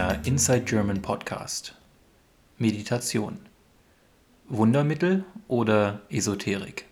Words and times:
Der 0.00 0.18
Inside 0.24 0.62
German 0.62 1.02
Podcast. 1.02 1.74
Meditation. 2.56 3.38
Wundermittel 4.48 5.26
oder 5.46 6.00
Esoterik? 6.08 6.86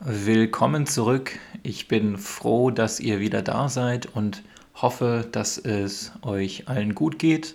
Willkommen 0.00 0.84
zurück. 0.84 1.38
Ich 1.62 1.86
bin 1.86 2.18
froh, 2.18 2.72
dass 2.72 2.98
ihr 2.98 3.20
wieder 3.20 3.42
da 3.42 3.68
seid 3.68 4.06
und 4.06 4.42
hoffe, 4.74 5.28
dass 5.30 5.58
es 5.58 6.10
euch 6.22 6.66
allen 6.66 6.96
gut 6.96 7.20
geht. 7.20 7.54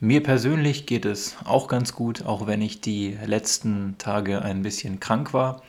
Mir 0.00 0.20
persönlich 0.20 0.84
geht 0.84 1.04
es 1.04 1.36
auch 1.44 1.68
ganz 1.68 1.94
gut, 1.94 2.26
auch 2.26 2.48
wenn 2.48 2.60
ich 2.60 2.80
die 2.80 3.16
letzten 3.24 3.94
Tage 3.96 4.42
ein 4.42 4.62
bisschen 4.62 4.98
krank 4.98 5.32
war. 5.32 5.62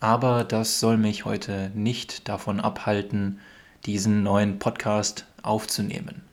Aber 0.00 0.42
das 0.42 0.80
soll 0.80 0.96
mich 0.96 1.24
heute 1.24 1.70
nicht 1.76 2.28
davon 2.28 2.58
abhalten, 2.58 3.38
diesen 3.86 4.24
neuen 4.24 4.58
Podcast 4.58 5.26
aufzunehmen. 5.42 6.27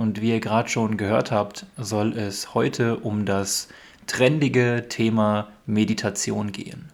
Und 0.00 0.22
wie 0.22 0.30
ihr 0.30 0.40
gerade 0.40 0.70
schon 0.70 0.96
gehört 0.96 1.30
habt, 1.30 1.66
soll 1.76 2.16
es 2.16 2.54
heute 2.54 3.00
um 3.00 3.26
das 3.26 3.68
trendige 4.06 4.86
Thema 4.88 5.52
Meditation 5.66 6.52
gehen. 6.52 6.88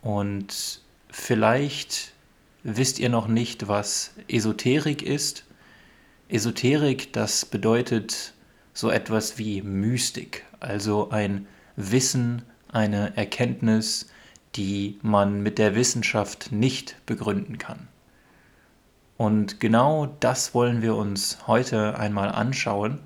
Und 0.00 0.80
vielleicht 1.10 2.12
wisst 2.62 3.00
ihr 3.00 3.08
noch 3.08 3.26
nicht, 3.26 3.66
was 3.66 4.12
Esoterik 4.28 5.02
ist. 5.02 5.44
Esoterik, 6.28 7.12
das 7.14 7.44
bedeutet 7.44 8.32
so 8.74 8.90
etwas 8.90 9.36
wie 9.36 9.60
Mystik, 9.62 10.44
also 10.60 11.10
ein 11.10 11.48
Wissen, 11.74 12.42
eine 12.70 13.16
Erkenntnis, 13.16 14.08
die 14.54 15.00
man 15.02 15.42
mit 15.42 15.58
der 15.58 15.74
Wissenschaft 15.74 16.52
nicht 16.52 16.94
begründen 17.06 17.58
kann. 17.58 17.88
Und 19.18 19.58
genau 19.58 20.06
das 20.20 20.54
wollen 20.54 20.80
wir 20.80 20.94
uns 20.94 21.38
heute 21.48 21.98
einmal 21.98 22.30
anschauen, 22.30 23.00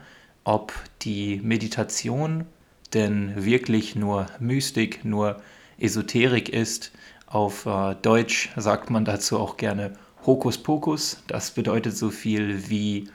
ob 0.44 0.74
die 1.00 1.40
Meditation 1.42 2.44
denn 2.92 3.44
wirklich 3.44 3.96
nur 3.96 4.26
Mystik, 4.38 5.06
nur 5.06 5.40
Esoterik 5.78 6.50
ist. 6.50 6.92
Auf 7.26 7.64
äh, 7.64 7.94
Deutsch 8.02 8.50
sagt 8.56 8.90
man 8.90 9.06
dazu 9.06 9.38
auch 9.38 9.56
gerne 9.56 9.94
Hokuspokus. 10.26 11.22
Das 11.28 11.50
bedeutet 11.50 11.96
so 11.96 12.10
viel 12.10 12.68
wie 12.68 13.08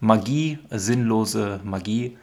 Magie, 0.00 0.58
sinnlose 0.68 1.60
Magie, 1.62 2.18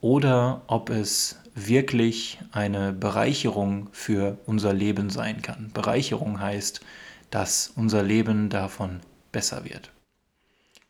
oder 0.00 0.62
ob 0.68 0.90
es 0.90 1.40
wirklich 1.56 2.38
eine 2.52 2.92
Bereicherung 2.92 3.88
für 3.90 4.38
unser 4.46 4.72
Leben 4.72 5.10
sein 5.10 5.42
kann. 5.42 5.72
Bereicherung 5.74 6.38
heißt, 6.38 6.82
dass 7.30 7.72
unser 7.74 8.04
Leben 8.04 8.48
davon 8.48 9.00
besser 9.36 9.66
wird. 9.66 9.90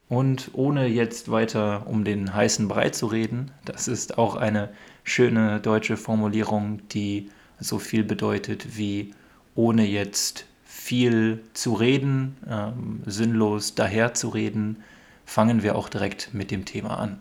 Und 0.09 0.51
ohne 0.53 0.87
jetzt 0.87 1.33
weiter 1.33 1.89
um 1.89 2.05
den 2.05 2.33
heißen 2.33 2.69
Brei 2.69 2.91
zu 2.91 3.07
reden, 3.07 3.51
das 3.65 3.89
ist 3.89 4.19
auch 4.19 4.37
eine 4.37 4.69
schöne 5.03 5.59
deutsche 5.59 5.97
Formulierung, 5.97 6.81
die 6.91 7.29
so 7.59 7.81
viel 7.81 8.05
bedeutet 8.05 8.79
wie 8.79 9.13
ohne 9.57 9.85
jetzt 9.85 10.47
viel 10.65 11.43
zu 11.55 11.73
reden, 11.75 12.37
ähm, 12.49 13.03
sinnlos 13.05 13.75
daherzureden, 13.75 14.77
fangen 15.25 15.65
wir 15.65 15.75
auch 15.75 15.89
direkt 15.89 16.33
mit 16.33 16.53
dem 16.53 16.65
Thema 16.65 17.01
an. 17.01 17.21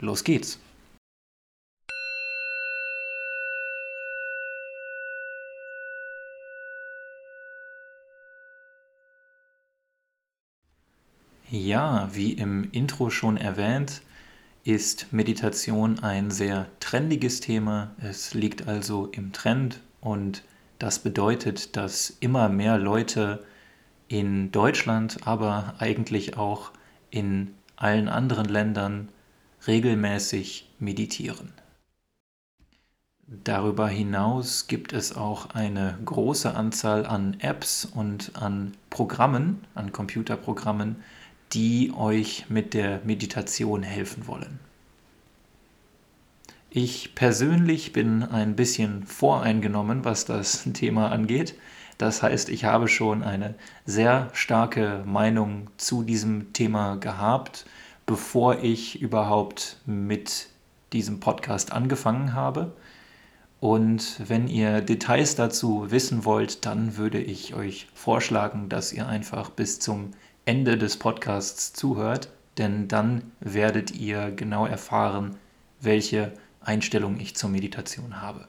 Los 0.00 0.24
geht's! 0.24 0.58
Ja, 11.56 12.08
wie 12.12 12.32
im 12.32 12.68
Intro 12.72 13.10
schon 13.10 13.36
erwähnt, 13.36 14.02
ist 14.64 15.12
Meditation 15.12 16.00
ein 16.00 16.32
sehr 16.32 16.66
trendiges 16.80 17.38
Thema. 17.38 17.92
Es 17.98 18.34
liegt 18.34 18.66
also 18.66 19.06
im 19.12 19.32
Trend 19.32 19.78
und 20.00 20.42
das 20.80 20.98
bedeutet, 20.98 21.76
dass 21.76 22.10
immer 22.10 22.48
mehr 22.48 22.76
Leute 22.76 23.44
in 24.08 24.50
Deutschland, 24.50 25.28
aber 25.28 25.76
eigentlich 25.78 26.36
auch 26.36 26.72
in 27.10 27.54
allen 27.76 28.08
anderen 28.08 28.46
Ländern 28.46 29.08
regelmäßig 29.68 30.68
meditieren. 30.80 31.52
Darüber 33.28 33.86
hinaus 33.86 34.66
gibt 34.66 34.92
es 34.92 35.14
auch 35.14 35.50
eine 35.50 35.98
große 36.04 36.52
Anzahl 36.52 37.06
an 37.06 37.36
Apps 37.38 37.84
und 37.84 38.32
an 38.34 38.72
Programmen, 38.90 39.64
an 39.76 39.92
Computerprogrammen, 39.92 40.96
die 41.54 41.92
euch 41.96 42.46
mit 42.48 42.74
der 42.74 43.00
Meditation 43.04 43.82
helfen 43.82 44.26
wollen. 44.26 44.58
Ich 46.70 47.14
persönlich 47.14 47.92
bin 47.92 48.24
ein 48.24 48.56
bisschen 48.56 49.04
voreingenommen, 49.04 50.04
was 50.04 50.24
das 50.24 50.68
Thema 50.74 51.12
angeht. 51.12 51.54
Das 51.98 52.22
heißt, 52.22 52.48
ich 52.48 52.64
habe 52.64 52.88
schon 52.88 53.22
eine 53.22 53.54
sehr 53.86 54.28
starke 54.32 55.04
Meinung 55.06 55.70
zu 55.76 56.02
diesem 56.02 56.52
Thema 56.52 56.96
gehabt, 56.96 57.66
bevor 58.04 58.58
ich 58.62 59.00
überhaupt 59.00 59.76
mit 59.86 60.48
diesem 60.92 61.20
Podcast 61.20 61.72
angefangen 61.72 62.34
habe. 62.34 62.72
Und 63.64 64.20
wenn 64.28 64.46
ihr 64.46 64.82
Details 64.82 65.36
dazu 65.36 65.90
wissen 65.90 66.26
wollt, 66.26 66.66
dann 66.66 66.98
würde 66.98 67.18
ich 67.18 67.54
euch 67.54 67.86
vorschlagen, 67.94 68.68
dass 68.68 68.92
ihr 68.92 69.08
einfach 69.08 69.48
bis 69.48 69.80
zum 69.80 70.10
Ende 70.44 70.76
des 70.76 70.98
Podcasts 70.98 71.72
zuhört, 71.72 72.28
denn 72.58 72.88
dann 72.88 73.32
werdet 73.40 73.90
ihr 73.90 74.32
genau 74.32 74.66
erfahren, 74.66 75.36
welche 75.80 76.34
Einstellung 76.60 77.18
ich 77.18 77.36
zur 77.36 77.48
Meditation 77.48 78.20
habe. 78.20 78.48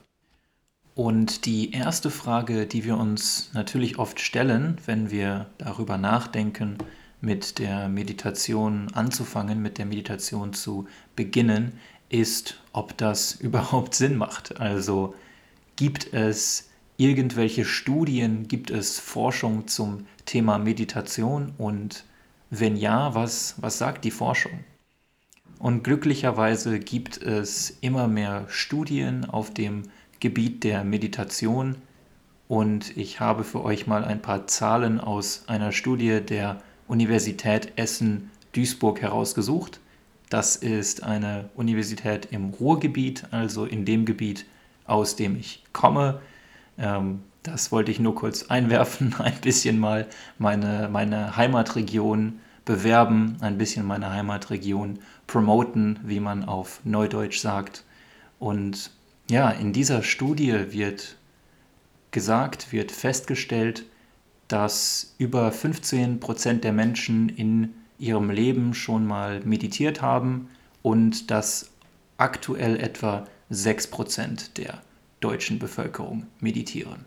Und 0.94 1.46
die 1.46 1.72
erste 1.72 2.10
Frage, 2.10 2.66
die 2.66 2.84
wir 2.84 2.98
uns 2.98 3.52
natürlich 3.54 3.98
oft 3.98 4.20
stellen, 4.20 4.76
wenn 4.84 5.10
wir 5.10 5.46
darüber 5.56 5.96
nachdenken, 5.96 6.76
mit 7.22 7.58
der 7.58 7.88
Meditation 7.88 8.88
anzufangen, 8.92 9.62
mit 9.62 9.78
der 9.78 9.86
Meditation 9.86 10.52
zu 10.52 10.86
beginnen, 11.16 11.72
ist, 12.08 12.60
ob 12.72 12.96
das 12.96 13.32
überhaupt 13.40 13.94
Sinn 13.94 14.16
macht. 14.16 14.60
Also 14.60 15.14
gibt 15.76 16.12
es 16.12 16.70
irgendwelche 16.96 17.64
Studien, 17.64 18.48
gibt 18.48 18.70
es 18.70 18.98
Forschung 18.98 19.68
zum 19.68 20.06
Thema 20.24 20.58
Meditation 20.58 21.52
und 21.58 22.04
wenn 22.50 22.76
ja, 22.76 23.14
was, 23.14 23.56
was 23.58 23.78
sagt 23.78 24.04
die 24.04 24.10
Forschung? 24.10 24.64
Und 25.58 25.84
glücklicherweise 25.84 26.78
gibt 26.78 27.18
es 27.18 27.76
immer 27.80 28.08
mehr 28.08 28.46
Studien 28.48 29.24
auf 29.24 29.52
dem 29.52 29.82
Gebiet 30.20 30.64
der 30.64 30.84
Meditation 30.84 31.76
und 32.48 32.96
ich 32.96 33.20
habe 33.20 33.42
für 33.44 33.64
euch 33.64 33.86
mal 33.86 34.04
ein 34.04 34.22
paar 34.22 34.46
Zahlen 34.46 35.00
aus 35.00 35.44
einer 35.48 35.72
Studie 35.72 36.20
der 36.20 36.62
Universität 36.86 37.72
Essen-Duisburg 37.76 39.00
herausgesucht. 39.00 39.80
Das 40.28 40.56
ist 40.56 41.02
eine 41.02 41.50
Universität 41.54 42.28
im 42.30 42.50
Ruhrgebiet, 42.50 43.24
also 43.30 43.64
in 43.64 43.84
dem 43.84 44.04
Gebiet, 44.04 44.44
aus 44.86 45.16
dem 45.16 45.36
ich 45.36 45.62
komme. 45.72 46.20
Ähm, 46.78 47.20
das 47.42 47.70
wollte 47.70 47.92
ich 47.92 48.00
nur 48.00 48.14
kurz 48.14 48.44
einwerfen, 48.44 49.14
ein 49.18 49.40
bisschen 49.40 49.78
mal 49.78 50.06
meine, 50.38 50.88
meine 50.90 51.36
Heimatregion 51.36 52.40
bewerben, 52.64 53.36
ein 53.40 53.58
bisschen 53.58 53.86
meine 53.86 54.10
Heimatregion 54.10 54.98
promoten, 55.28 56.00
wie 56.04 56.20
man 56.20 56.44
auf 56.44 56.80
Neudeutsch 56.84 57.38
sagt. 57.38 57.84
Und 58.40 58.90
ja, 59.30 59.50
in 59.50 59.72
dieser 59.72 60.02
Studie 60.02 60.72
wird 60.72 61.16
gesagt, 62.10 62.72
wird 62.72 62.90
festgestellt, 62.90 63.84
dass 64.48 65.14
über 65.18 65.50
15 65.52 66.20
Prozent 66.20 66.64
der 66.64 66.72
Menschen 66.72 67.28
in 67.28 67.74
ihrem 67.98 68.30
Leben 68.30 68.74
schon 68.74 69.06
mal 69.06 69.40
meditiert 69.40 70.02
haben 70.02 70.48
und 70.82 71.30
dass 71.30 71.70
aktuell 72.18 72.76
etwa 72.80 73.26
6 73.50 73.88
Prozent 73.88 74.58
der 74.58 74.82
deutschen 75.20 75.58
Bevölkerung 75.58 76.26
meditieren. 76.40 77.06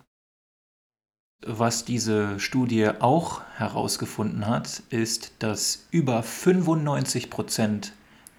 Was 1.46 1.86
diese 1.86 2.40
Studie 2.40 2.90
auch 3.00 3.42
herausgefunden 3.56 4.46
hat, 4.46 4.84
ist, 4.90 5.34
dass 5.40 5.88
über 5.90 6.22
95 6.22 7.30
Prozent 7.30 7.94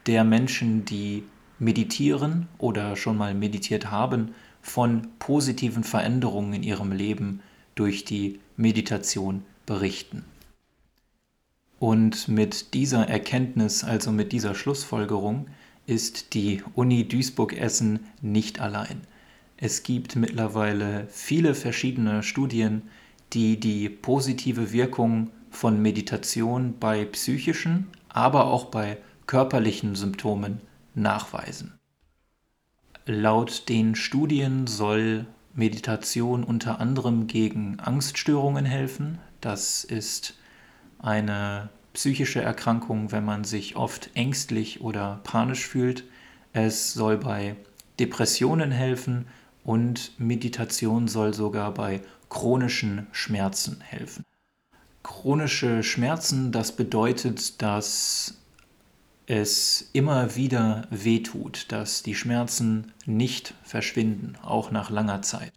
der 0.06 0.22
Menschen, 0.24 0.84
die 0.84 1.24
meditieren 1.58 2.48
oder 2.58 2.96
schon 2.96 3.16
mal 3.16 3.34
meditiert 3.34 3.90
haben, 3.90 4.34
von 4.60 5.08
positiven 5.18 5.84
Veränderungen 5.84 6.52
in 6.52 6.62
ihrem 6.62 6.92
Leben 6.92 7.40
durch 7.74 8.04
die 8.04 8.40
Meditation 8.56 9.44
berichten. 9.64 10.24
Und 11.80 12.28
mit 12.28 12.74
dieser 12.74 13.08
Erkenntnis, 13.08 13.84
also 13.84 14.12
mit 14.12 14.32
dieser 14.32 14.54
Schlussfolgerung, 14.54 15.46
ist 15.86 16.34
die 16.34 16.62
Uni 16.74 17.08
Duisburg-Essen 17.08 18.00
nicht 18.20 18.60
allein. 18.60 19.00
Es 19.56 19.82
gibt 19.82 20.14
mittlerweile 20.14 21.06
viele 21.08 21.54
verschiedene 21.54 22.22
Studien, 22.22 22.82
die 23.32 23.58
die 23.58 23.88
positive 23.88 24.72
Wirkung 24.72 25.30
von 25.50 25.80
Meditation 25.80 26.74
bei 26.78 27.06
psychischen, 27.06 27.86
aber 28.10 28.44
auch 28.48 28.66
bei 28.66 28.98
körperlichen 29.26 29.94
Symptomen 29.94 30.60
nachweisen. 30.94 31.78
Laut 33.06 33.70
den 33.70 33.94
Studien 33.94 34.66
soll 34.66 35.24
Meditation 35.54 36.44
unter 36.44 36.78
anderem 36.78 37.26
gegen 37.26 37.80
Angststörungen 37.80 38.66
helfen. 38.66 39.18
Das 39.40 39.82
ist 39.82 40.34
eine 41.02 41.68
psychische 41.92 42.40
Erkrankung, 42.40 43.12
wenn 43.12 43.24
man 43.24 43.44
sich 43.44 43.76
oft 43.76 44.10
ängstlich 44.14 44.80
oder 44.80 45.20
panisch 45.24 45.66
fühlt. 45.66 46.04
Es 46.52 46.94
soll 46.94 47.18
bei 47.18 47.56
Depressionen 47.98 48.70
helfen 48.70 49.26
und 49.64 50.12
Meditation 50.18 51.08
soll 51.08 51.34
sogar 51.34 51.74
bei 51.74 52.00
chronischen 52.28 53.06
Schmerzen 53.12 53.80
helfen. 53.80 54.24
Chronische 55.02 55.82
Schmerzen, 55.82 56.52
das 56.52 56.72
bedeutet, 56.72 57.60
dass 57.62 58.34
es 59.26 59.90
immer 59.92 60.36
wieder 60.36 60.86
wehtut, 60.90 61.70
dass 61.72 62.02
die 62.02 62.14
Schmerzen 62.14 62.92
nicht 63.06 63.54
verschwinden, 63.62 64.36
auch 64.42 64.70
nach 64.70 64.90
langer 64.90 65.22
Zeit. 65.22 65.52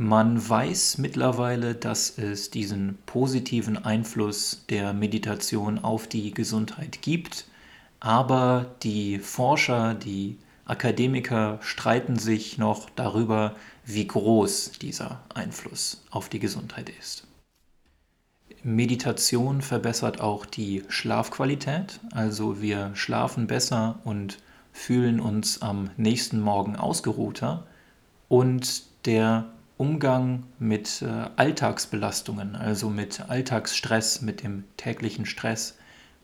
Man 0.00 0.48
weiß 0.48 0.98
mittlerweile, 0.98 1.74
dass 1.74 2.18
es 2.18 2.52
diesen 2.52 2.98
positiven 3.04 3.84
Einfluss 3.84 4.64
der 4.70 4.92
Meditation 4.92 5.80
auf 5.80 6.06
die 6.06 6.32
Gesundheit 6.32 7.02
gibt, 7.02 7.46
aber 7.98 8.76
die 8.84 9.18
Forscher, 9.18 9.94
die 9.94 10.38
Akademiker 10.66 11.58
streiten 11.62 12.16
sich 12.16 12.58
noch 12.58 12.90
darüber, 12.90 13.56
wie 13.84 14.06
groß 14.06 14.70
dieser 14.80 15.20
Einfluss 15.34 16.04
auf 16.12 16.28
die 16.28 16.38
Gesundheit 16.38 16.92
ist. 17.00 17.26
Meditation 18.62 19.62
verbessert 19.62 20.20
auch 20.20 20.46
die 20.46 20.84
Schlafqualität, 20.88 21.98
also 22.12 22.62
wir 22.62 22.92
schlafen 22.94 23.48
besser 23.48 23.98
und 24.04 24.38
fühlen 24.72 25.18
uns 25.18 25.60
am 25.60 25.90
nächsten 25.96 26.38
Morgen 26.40 26.76
ausgeruhter 26.76 27.66
und 28.28 28.84
der 29.04 29.46
Umgang 29.78 30.42
mit 30.58 31.02
äh, 31.02 31.06
Alltagsbelastungen, 31.36 32.56
also 32.56 32.90
mit 32.90 33.28
Alltagsstress, 33.28 34.20
mit 34.20 34.42
dem 34.42 34.64
täglichen 34.76 35.24
Stress, 35.24 35.78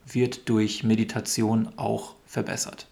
wird 0.05 0.49
durch 0.49 0.85
Meditation 0.85 1.71
auch 1.77 2.17
verbessert. 2.27 2.89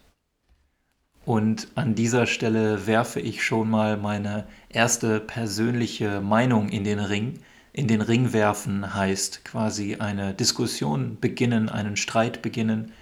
Und 1.25 1.69
an 1.75 1.95
dieser 1.95 2.27
Stelle 2.27 2.87
werfe 2.87 3.21
ich 3.21 3.45
schon 3.45 3.69
mal 3.71 3.97
meine 3.97 4.47
erste 4.71 5.21
persönliche 5.21 6.21
Meinung 6.21 6.69
in 6.69 6.85
den 6.85 6.99
Ring, 6.99 7.39
in 7.73 7.89
den 7.89 8.03
Ring 8.03 8.33
werfen 8.35 8.95
heißt 8.95 9.45
quasi 9.45 9.97
eine 9.97 10.35
Diskussion 10.35 11.17
beginnen, 11.21 11.71
einen 11.71 11.97
Streit 11.97 12.43
beginnen, 12.43 12.93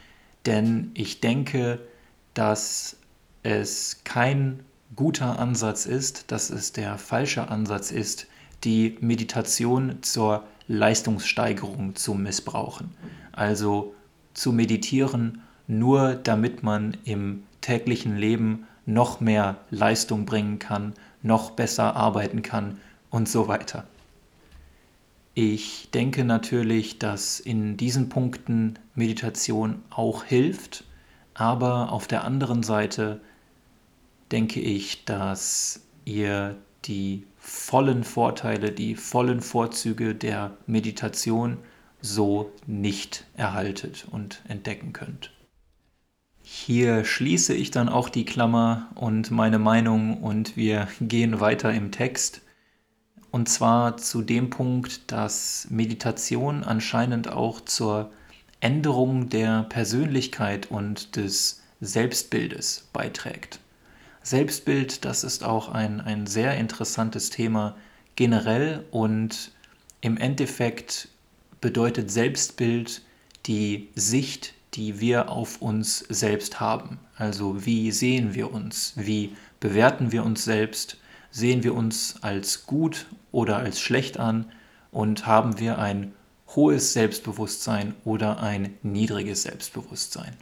denn 0.47 0.93
ich 0.95 1.21
denke, 1.21 1.81
dass 2.35 2.97
es 3.43 4.03
kein 4.05 4.61
guter 4.97 5.39
Ansatz 5.39 5.87
ist, 5.87 6.31
dass 6.33 6.51
es 6.51 6.73
der 6.73 6.99
falsche 6.99 7.49
Ansatz 7.49 7.91
ist, 7.91 8.27
die 8.65 8.99
Meditation 9.01 10.03
zur 10.03 10.45
Leistungssteigerung 10.69 11.97
zu 11.97 12.15
missbrauchen. 12.15 12.95
Also 13.33 13.95
zu 14.35 14.53
meditieren 14.53 15.43
nur 15.71 16.17
damit 16.17 16.65
man 16.65 16.97
im 17.05 17.45
täglichen 17.61 18.17
Leben 18.17 18.67
noch 18.87 19.21
mehr 19.21 19.59
Leistung 19.71 20.27
bringen 20.27 20.59
kann, 20.59 20.95
noch 21.23 21.53
besser 21.53 21.95
arbeiten 21.95 22.43
kann 22.43 22.81
und 23.09 23.29
so 23.29 23.47
weiter. 23.47 23.87
Ich 25.35 25.89
denke 25.95 26.25
natürlich, 26.25 26.99
dass 26.99 27.39
in 27.39 27.77
diesen 27.77 28.09
Punkten 28.09 28.81
Meditation 28.97 29.83
auch 29.91 30.25
hilft, 30.25 30.85
aber 31.35 31.93
auf 31.93 32.09
der 32.09 32.25
anderen 32.25 32.65
Seite 32.65 33.21
denke 34.33 34.61
ich, 34.61 35.05
dass 35.05 35.87
ihr 36.05 36.57
die 36.85 37.27
vollen 37.37 38.05
Vorteile, 38.05 38.73
die 38.73 38.95
vollen 38.95 39.41
Vorzüge 39.41 40.15
der 40.15 40.57
Meditation 40.67 41.59
so 42.01 42.53
nicht 42.67 43.27
erhaltet 43.37 44.07
und 44.11 44.43
entdecken 44.49 44.93
könnt. 44.93 45.33
Hier 46.43 47.05
schließe 47.05 47.55
ich 47.55 47.71
dann 47.71 47.89
auch 47.89 48.09
die 48.09 48.25
Klammer 48.25 48.91
und 48.95 49.31
meine 49.31 49.59
Meinung 49.59 50.23
und 50.23 50.57
wir 50.57 50.89
gehen 51.01 51.41
weiter 51.41 51.73
im 51.73 51.93
Text. 51.93 52.43
Und 53.31 53.49
zwar 53.49 53.97
zu 53.99 54.23
dem 54.23 54.51
Punkt, 54.51 55.13
dass 55.13 55.69
Meditation 55.71 56.65
anscheinend 56.65 57.31
auch 57.31 57.61
zur 57.61 58.11
Änderung 58.61 59.29
der 59.29 59.63
Persönlichkeit 59.65 60.71
und 60.71 61.17
des 61.17 61.63
Selbstbildes 61.81 62.89
beiträgt. 62.93 63.61
Selbstbild, 64.23 65.05
das 65.05 65.25
ist 65.25 65.45
auch 65.45 65.71
ein, 65.71 66.01
ein 66.01 66.27
sehr 66.27 66.57
interessantes 66.57 67.31
Thema 67.31 67.77
generell 68.17 68.85
und 68.91 69.53
im 70.03 70.17
Endeffekt 70.17 71.09
bedeutet 71.61 72.11
Selbstbild 72.11 73.03
die 73.47 73.89
Sicht, 73.95 74.55
die 74.75 75.01
wir 75.01 75.31
auf 75.31 75.63
uns 75.63 75.99
selbst 76.09 76.61
haben. 76.61 76.99
Also 77.17 77.65
wie 77.65 77.91
sehen 77.93 78.35
wir 78.35 78.53
uns? 78.53 78.93
Wie 78.97 79.37
bewerten 79.59 80.13
wir 80.13 80.25
uns 80.25 80.45
selbst? 80.45 80.99
Sehen 81.31 81.65
wir 81.65 81.75
uns 81.75 82.17
als 82.23 82.67
gut 82.67 83.07
oder 83.33 83.59
als 83.59 83.81
schlecht 83.81 84.19
an 84.19 84.53
und 84.91 85.27
haben 85.27 85.59
wir 85.59 85.79
ein 85.79 86.13
hohes 86.55 86.93
Selbstbewusstsein 86.93 87.95
oder 88.05 88.43
ein 88.43 88.77
niedriges 88.83 89.43
Selbstbewusstsein. 89.43 90.37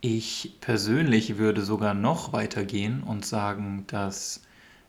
Ich 0.00 0.56
persönlich 0.60 1.38
würde 1.38 1.62
sogar 1.62 1.94
noch 1.94 2.32
weiter 2.32 2.64
gehen 2.64 3.02
und 3.02 3.24
sagen, 3.24 3.84
dass 3.86 4.42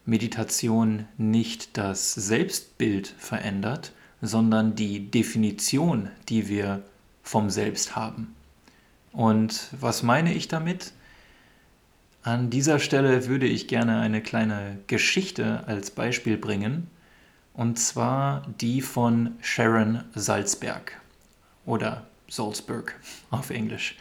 Meditation 0.06 1.06
nicht 1.18 1.78
das 1.78 2.14
Selbstbild 2.14 3.08
verändert, 3.18 3.94
sondern 4.22 4.76
die 4.76 5.10
Definition, 5.12 6.10
die 6.30 6.48
wir 6.48 6.84
vom 7.24 7.50
Selbst 7.50 7.96
haben. 7.96 8.36
Und 9.12 9.70
was 9.80 10.04
meine 10.04 10.34
ich 10.34 10.48
damit? 10.48 10.94
An 12.24 12.50
dieser 12.50 12.80
Stelle 12.80 13.28
würde 13.28 13.48
ich 13.48 13.68
gerne 13.68 14.00
eine 14.00 14.22
kleine 14.22 14.80
Geschichte 14.88 15.64
als 15.68 15.92
Beispiel 15.92 16.38
bringen, 16.38 16.88
und 17.54 17.80
zwar 17.80 18.46
die 18.62 18.82
von 18.82 19.36
Sharon 19.42 20.04
Salzberg 20.14 21.02
oder 21.66 22.06
Salzburg 22.30 22.96
auf 23.32 23.50
Englisch. 23.50 23.96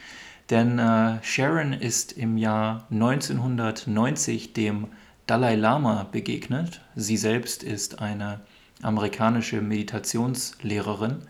Denn 0.51 0.79
äh, 0.79 1.23
Sharon 1.23 1.73
ist 1.73 2.13
im 2.13 2.37
Jahr 2.39 2.87
1990 2.91 4.53
dem 4.53 4.89
Dalai 5.27 5.57
Lama 5.57 6.05
begegnet. 6.05 6.81
Sie 6.95 7.17
selbst 7.17 7.65
ist 7.65 8.01
eine 8.01 8.41
amerikanische 8.83 9.61
Meditationslehrerin 9.61 11.23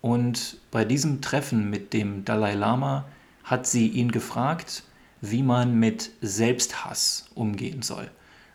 und 0.00 0.58
bei 0.70 0.84
diesem 0.84 1.20
Treffen 1.20 1.70
mit 1.70 1.92
dem 1.92 2.24
Dalai 2.24 2.54
Lama 2.54 3.04
hat 3.44 3.66
sie 3.66 3.88
ihn 3.88 4.10
gefragt, 4.10 4.82
wie 5.20 5.42
man 5.42 5.78
mit 5.78 6.10
Selbsthass 6.20 7.30
umgehen 7.34 7.82
soll. 7.82 8.10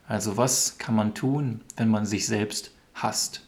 Also 0.08 0.38
was 0.38 0.78
kann 0.78 0.96
man 0.96 1.14
tun, 1.14 1.62
wenn 1.78 1.88
man 1.88 2.06
sich 2.06 2.26
selbst 2.26 2.72
hasst? 2.94 3.48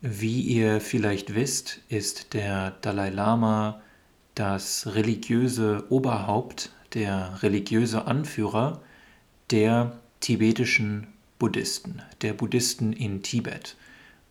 Wie 0.00 0.40
ihr 0.40 0.80
vielleicht 0.80 1.34
wisst, 1.34 1.80
ist 1.88 2.34
der 2.34 2.72
Dalai 2.80 3.10
Lama 3.10 3.82
das 4.34 4.94
religiöse 4.94 5.84
Oberhaupt, 5.90 6.70
der 6.94 7.42
religiöse 7.42 8.06
Anführer 8.06 8.80
der 9.50 9.98
tibetischen 10.20 11.08
Buddhisten, 11.38 12.02
der 12.22 12.32
Buddhisten 12.32 12.92
in 12.92 13.22
Tibet. 13.22 13.76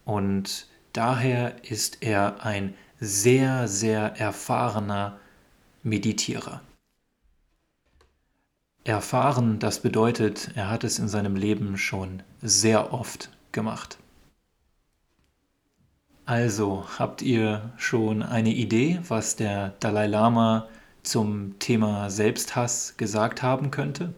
Und 0.06 0.68
daher 0.94 1.56
ist 1.64 2.02
er 2.02 2.46
ein 2.46 2.74
sehr, 3.00 3.68
sehr 3.68 4.20
erfahrener 4.20 5.20
Meditierer. 5.84 6.62
Erfahren, 8.84 9.60
das 9.60 9.82
bedeutet, 9.82 10.52
er 10.56 10.70
hat 10.70 10.84
es 10.84 10.98
in 10.98 11.08
seinem 11.08 11.36
Leben 11.36 11.78
schon 11.78 12.24
sehr 12.42 12.94
oft 12.94 13.30
gemacht. 13.52 14.00
Also, 16.32 16.86
habt 16.98 17.22
ihr 17.22 17.74
schon 17.76 18.24
eine 18.24 18.54
Idee, 18.54 19.02
was 19.06 19.36
der 19.36 19.74
Dalai 19.82 20.08
Lama 20.08 20.70
zum 21.04 21.60
Thema 21.60 22.10
Selbsthass 22.10 22.96
gesagt 22.96 23.44
haben 23.44 23.70
könnte? 23.70 24.14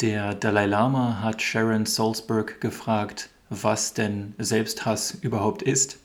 Der 0.00 0.34
Dalai 0.34 0.64
Lama 0.64 1.20
hat 1.20 1.42
Sharon 1.42 1.84
Salzberg 1.84 2.58
gefragt, 2.62 3.28
was 3.50 3.92
denn 3.92 4.32
Selbsthass 4.38 5.10
überhaupt 5.10 5.60
ist. 5.60 5.98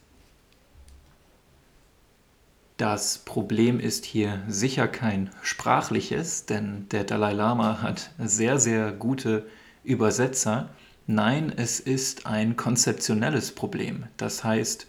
Das 2.75 3.19
Problem 3.19 3.79
ist 3.79 4.03
hier 4.03 4.43
sicher 4.49 4.89
kein 4.89 5.29
sprachliches, 5.41 6.45
denn 6.45 6.89
der 6.89 7.05
Dalai 7.05 7.31
Lama 7.31 7.81
hat 7.81 8.11
sehr, 8.19 8.59
sehr 8.59 8.91
gute 8.91 9.47
Übersetzer. 9.85 10.67
Nein, 11.09 11.53
es 11.55 11.79
ist 11.79 12.25
ein 12.25 12.57
konzeptionelles 12.57 13.53
Problem. 13.53 14.07
Das 14.17 14.43
heißt, 14.43 14.87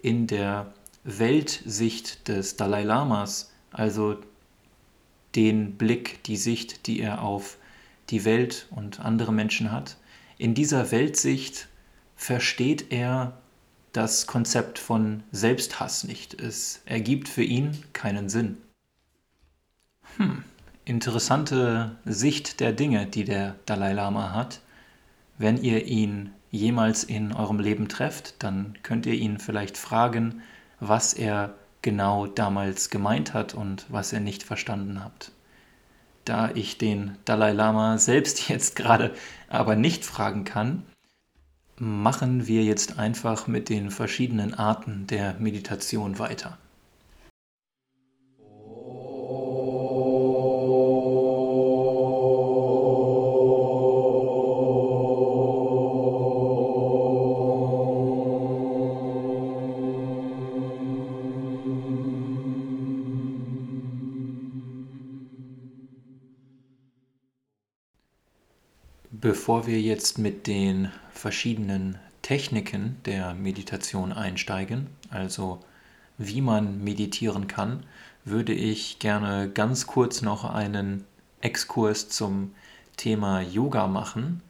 in 0.00 0.26
der 0.26 0.72
Weltsicht 1.04 2.26
des 2.26 2.56
Dalai 2.56 2.84
Lamas, 2.84 3.52
also 3.70 4.16
den 5.34 5.76
Blick, 5.76 6.24
die 6.24 6.38
Sicht, 6.38 6.86
die 6.86 7.00
er 7.00 7.22
auf 7.22 7.58
die 8.08 8.24
Welt 8.24 8.66
und 8.70 9.00
andere 9.00 9.30
Menschen 9.30 9.70
hat, 9.70 9.98
in 10.38 10.54
dieser 10.54 10.90
Weltsicht 10.90 11.68
versteht 12.16 12.90
er 12.90 13.36
das 13.92 14.26
Konzept 14.26 14.78
von 14.78 15.22
Selbsthass 15.32 16.04
nicht. 16.04 16.40
Es 16.40 16.80
ergibt 16.86 17.28
für 17.28 17.42
ihn 17.42 17.76
keinen 17.92 18.30
Sinn. 18.30 18.56
Hm, 20.16 20.44
interessante 20.86 21.96
Sicht 22.06 22.60
der 22.60 22.72
Dinge, 22.72 23.04
die 23.04 23.24
der 23.24 23.56
Dalai 23.66 23.92
Lama 23.92 24.32
hat. 24.32 24.60
Wenn 25.38 25.56
ihr 25.62 25.86
ihn 25.86 26.32
jemals 26.50 27.04
in 27.04 27.32
eurem 27.32 27.60
Leben 27.60 27.88
trefft, 27.88 28.42
dann 28.42 28.76
könnt 28.82 29.06
ihr 29.06 29.14
ihn 29.14 29.38
vielleicht 29.38 29.78
fragen, 29.78 30.42
was 30.80 31.14
er 31.14 31.54
genau 31.80 32.26
damals 32.26 32.90
gemeint 32.90 33.34
hat 33.34 33.54
und 33.54 33.86
was 33.88 34.12
er 34.12 34.20
nicht 34.20 34.42
verstanden 34.42 35.02
habt. 35.02 35.30
Da 36.24 36.50
ich 36.50 36.76
den 36.76 37.16
Dalai 37.24 37.52
Lama 37.52 37.98
selbst 37.98 38.48
jetzt 38.48 38.74
gerade 38.76 39.14
aber 39.48 39.76
nicht 39.76 40.04
fragen 40.04 40.44
kann, 40.44 40.82
machen 41.76 42.48
wir 42.48 42.64
jetzt 42.64 42.98
einfach 42.98 43.46
mit 43.46 43.68
den 43.68 43.92
verschiedenen 43.92 44.54
Arten 44.54 45.06
der 45.06 45.34
Meditation 45.38 46.18
weiter. 46.18 46.58
Bevor 69.20 69.66
wir 69.66 69.80
jetzt 69.80 70.16
mit 70.18 70.46
den 70.46 70.92
verschiedenen 71.10 71.98
Techniken 72.22 72.98
der 73.04 73.34
Meditation 73.34 74.12
einsteigen, 74.12 74.86
also 75.10 75.58
wie 76.18 76.40
man 76.40 76.84
meditieren 76.84 77.48
kann, 77.48 77.82
würde 78.24 78.52
ich 78.52 79.00
gerne 79.00 79.50
ganz 79.50 79.88
kurz 79.88 80.22
noch 80.22 80.44
einen 80.44 81.04
Exkurs 81.40 82.08
zum 82.08 82.54
Thema 82.96 83.40
Yoga 83.40 83.88
machen. 83.88 84.40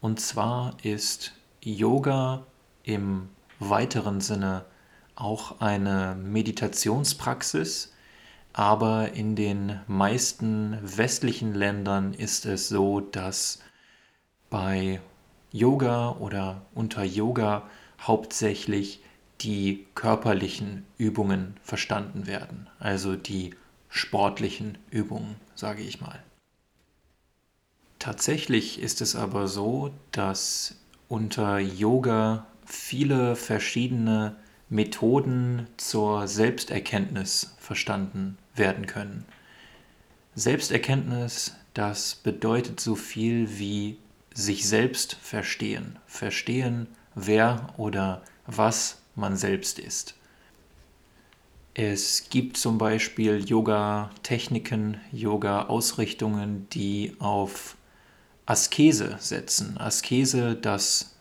Und 0.00 0.20
zwar 0.20 0.76
ist 0.84 1.32
Yoga 1.60 2.46
im 2.84 3.28
weiteren 3.58 4.20
Sinne 4.20 4.66
auch 5.16 5.60
eine 5.60 6.14
Meditationspraxis, 6.14 7.92
aber 8.52 9.14
in 9.14 9.34
den 9.34 9.80
meisten 9.88 10.78
westlichen 10.80 11.54
Ländern 11.54 12.14
ist 12.14 12.46
es 12.46 12.68
so, 12.68 13.00
dass 13.00 13.58
bei 14.50 15.00
Yoga 15.52 16.10
oder 16.18 16.62
unter 16.74 17.02
Yoga 17.04 17.62
hauptsächlich 18.00 19.00
die 19.40 19.86
körperlichen 19.94 20.84
Übungen 20.98 21.56
verstanden 21.62 22.26
werden, 22.26 22.68
also 22.78 23.16
die 23.16 23.54
sportlichen 23.88 24.78
Übungen, 24.90 25.36
sage 25.54 25.82
ich 25.82 26.00
mal. 26.00 26.22
Tatsächlich 27.98 28.80
ist 28.80 29.00
es 29.00 29.16
aber 29.16 29.48
so, 29.48 29.90
dass 30.12 30.76
unter 31.08 31.58
Yoga 31.58 32.46
viele 32.64 33.36
verschiedene 33.36 34.36
Methoden 34.68 35.66
zur 35.76 36.28
Selbsterkenntnis 36.28 37.56
verstanden 37.58 38.38
werden 38.54 38.86
können. 38.86 39.24
Selbsterkenntnis, 40.34 41.56
das 41.74 42.14
bedeutet 42.14 42.78
so 42.78 42.94
viel 42.94 43.58
wie 43.58 43.98
sich 44.40 44.66
selbst 44.66 45.14
verstehen, 45.20 45.98
verstehen, 46.06 46.88
wer 47.14 47.74
oder 47.76 48.22
was 48.46 48.98
man 49.14 49.36
selbst 49.36 49.78
ist. 49.78 50.14
Es 51.74 52.28
gibt 52.30 52.56
zum 52.56 52.78
Beispiel 52.78 53.44
Yoga-Techniken, 53.48 55.00
Yoga-Ausrichtungen, 55.12 56.68
die 56.70 57.14
auf 57.20 57.76
Askese 58.46 59.16
setzen. 59.20 59.78
Askese, 59.78 60.56
das 60.56 61.14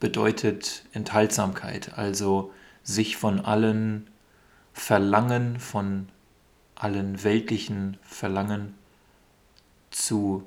bedeutet 0.00 0.84
Enthaltsamkeit, 0.92 1.96
also 1.96 2.52
sich 2.82 3.16
von 3.16 3.40
allen 3.40 4.10
Verlangen, 4.72 5.60
von 5.60 6.08
allen 6.74 7.22
weltlichen 7.22 7.98
Verlangen 8.02 8.74
zu 9.90 10.42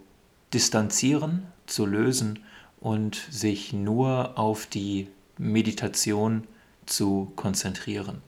distanzieren, 0.56 1.46
zu 1.68 1.86
lösen 1.86 2.40
und 2.80 3.16
sich 3.30 3.74
nur 3.74 4.40
auf 4.40 4.66
die 4.66 5.10
Meditation 5.38 6.46
zu 6.86 7.32
konzentrieren. 7.36 8.22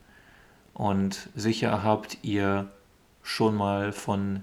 Und 0.74 1.30
sicher 1.34 1.82
habt 1.82 2.18
ihr 2.22 2.70
schon 3.22 3.54
mal 3.54 3.92
von 3.92 4.42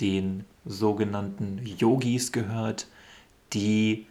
den 0.00 0.44
sogenannten 0.64 1.60
Yogis 1.64 2.32
gehört, 2.32 2.86
die 3.52 4.06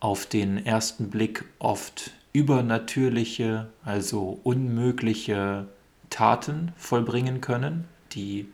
auf 0.00 0.26
den 0.26 0.64
ersten 0.64 1.10
Blick 1.10 1.44
oft 1.58 2.12
übernatürliche, 2.32 3.68
also 3.84 4.40
unmögliche 4.42 5.68
Taten 6.10 6.72
vollbringen 6.76 7.40
können, 7.40 7.84
die 8.12 8.48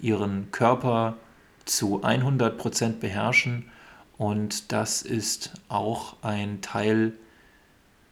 ihren 0.00 0.50
Körper 0.50 1.16
zu 1.64 2.02
100% 2.02 2.98
beherrschen 3.00 3.70
und 4.18 4.72
das 4.72 5.02
ist 5.02 5.52
auch 5.68 6.16
ein 6.22 6.60
Teil 6.60 7.12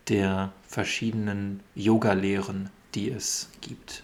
der 0.09 0.53
verschiedenen 0.67 1.61
Yoga-Lehren, 1.75 2.71
die 2.95 3.11
es 3.11 3.49
gibt. 3.61 4.03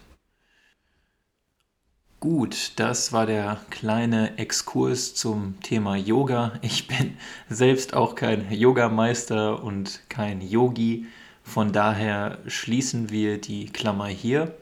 Gut, 2.21 2.73
das 2.76 3.12
war 3.12 3.26
der 3.26 3.61
kleine 3.71 4.38
Exkurs 4.38 5.15
zum 5.15 5.61
Thema 5.61 5.97
Yoga. 5.97 6.55
Ich 6.62 6.88
bin 6.88 7.17
selbst 7.49 7.95
auch 7.95 8.15
kein 8.15 8.50
Yogameister 8.50 9.62
und 9.62 10.00
kein 10.09 10.41
Yogi. 10.41 11.07
Von 11.43 11.73
daher 11.73 12.38
schließen 12.47 13.11
wir 13.11 13.41
die 13.41 13.67
Klammer 13.67 14.07
hier 14.07 14.57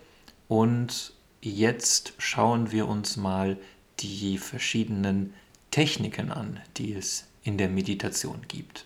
und 0.49 1.12
jetzt 1.41 2.14
schauen 2.19 2.73
wir 2.73 2.88
uns 2.88 3.17
mal 3.17 3.57
die 4.04 4.38
verschiedenen 4.38 5.32
Techniken 5.70 6.30
an, 6.30 6.61
die 6.76 6.92
es 6.92 7.26
in 7.42 7.58
der 7.58 7.68
Meditation 7.68 8.42
gibt. 8.49 8.84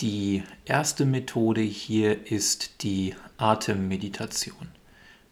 Die 0.00 0.42
erste 0.64 1.04
Methode 1.04 1.60
hier 1.60 2.30
ist 2.30 2.82
die 2.82 3.14
Atemmeditation. 3.36 4.68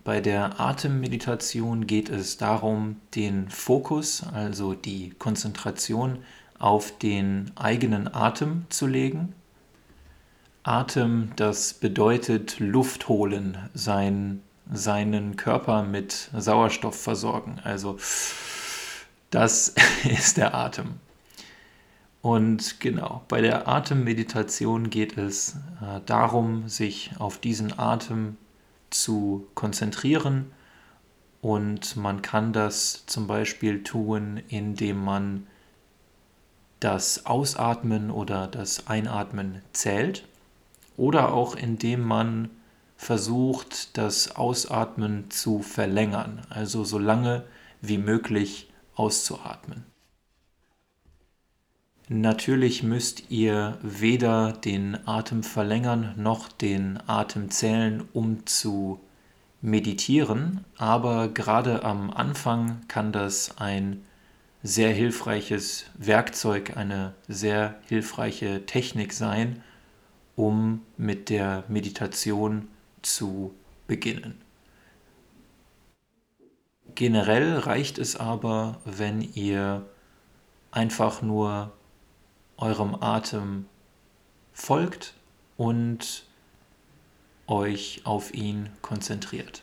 Bei 0.05 0.21
der 0.21 0.61
Atemmeditation 0.61 1.87
geht 1.87 2.09
es 2.09 2.37
darum, 2.37 3.01
den 3.15 3.49
Fokus, 3.49 4.23
also 4.23 4.75
die 4.75 5.11
Konzentration 5.19 6.19
auf 6.59 6.97
den 6.99 7.51
eigenen 7.57 8.13
Atem 8.13 8.67
zu 8.69 8.87
legen. 8.87 9.35
Atem, 10.63 11.33
das 11.37 11.75
bedeutet 11.75 12.61
Luft 12.61 13.09
holen, 13.09 13.59
sein, 13.75 14.43
seinen 14.73 15.37
Körper 15.37 15.83
mit 15.83 16.31
Sauerstoff 16.37 17.01
versorgen. 17.01 17.61
Also 17.65 17.99
das 19.31 19.75
ist 20.05 20.37
der 20.37 20.55
Atem. 20.55 21.01
Und 22.23 22.79
genau, 22.79 23.23
bei 23.27 23.41
der 23.41 23.67
Atemmeditation 23.67 24.91
geht 24.91 25.19
es 25.19 25.57
äh, 25.81 26.01
darum, 26.07 26.69
sich 26.69 27.11
auf 27.19 27.39
diesen 27.39 27.79
Atem 27.79 28.37
zu 28.91 29.49
konzentrieren. 29.55 30.53
Und 31.41 31.97
man 31.97 32.23
kann 32.23 32.53
das 32.53 33.05
zum 33.07 33.27
Beispiel 33.27 33.83
tun, 33.83 34.41
indem 34.49 35.03
man 35.03 35.49
das 36.79 37.27
Ausatmen 37.27 38.13
oder 38.13 38.47
das 38.47 38.87
Einatmen 38.87 39.61
zählt. 39.73 40.25
Oder 40.97 41.33
auch 41.33 41.57
indem 41.57 42.03
man 42.03 42.51
versucht, 43.03 43.99
das 43.99 44.37
Ausatmen 44.37 45.29
zu 45.29 45.61
verlängern, 45.61 46.43
also 46.51 46.85
so 46.85 47.01
lange 47.01 47.43
wie 47.81 47.99
möglich 47.99 48.71
auszuatmen. 48.95 49.85
Natürlich 52.09 52.85
müsst 52.85 53.29
ihr 53.29 53.77
weder 53.83 54.53
den 54.53 54.97
Atem 55.09 55.43
verlängern 55.43 56.15
noch 56.17 56.47
den 56.47 57.01
Atem 57.09 57.51
zählen, 57.51 58.05
um 58.13 58.47
zu 58.47 59.01
meditieren, 59.61 60.65
aber 60.77 61.27
gerade 61.27 61.83
am 61.83 62.09
Anfang 62.13 62.83
kann 62.87 63.11
das 63.11 63.59
ein 63.59 64.05
sehr 64.63 64.93
hilfreiches 64.93 65.87
Werkzeug, 65.99 66.77
eine 66.77 67.15
sehr 67.27 67.81
hilfreiche 67.89 68.65
Technik 68.65 69.13
sein, 69.13 69.61
um 70.37 70.83
mit 70.97 71.31
der 71.31 71.65
Meditation 71.67 72.69
zu 73.03 73.55
beginnen. 73.87 74.41
Generell 76.95 77.59
reicht 77.59 77.99
es 77.99 78.17
aber, 78.17 78.81
wenn 78.85 79.23
ihr 79.23 79.87
einfach 80.71 81.23
nur 81.23 81.73
eurem 82.57 82.95
Atem 83.01 83.67
folgt 84.53 85.15
und 85.57 86.25
euch 87.47 88.03
auf 88.05 88.35
ihn 88.35 88.71
konzentriert. 88.83 89.63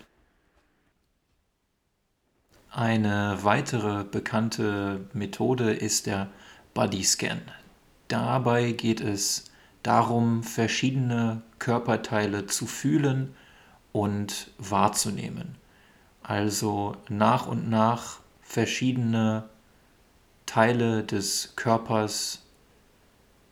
Eine 2.72 3.40
weitere 3.42 4.04
bekannte 4.04 5.08
Methode 5.14 5.74
ist 5.74 6.06
der 6.06 6.30
Body 6.74 7.04
Scan. 7.04 7.42
Dabei 8.08 8.72
geht 8.74 9.02
es 9.02 9.49
darum, 9.84 10.44
verschiedene 10.44 11.42
Körperteile 11.60 12.46
zu 12.48 12.66
fühlen 12.66 13.36
und 13.92 14.52
wahrzunehmen. 14.58 15.56
Also 16.24 16.96
nach 17.10 17.48
und 17.48 17.70
nach 17.70 18.20
verschiedene 18.42 19.50
Teile 20.46 21.04
des 21.04 21.54
Körpers 21.56 22.44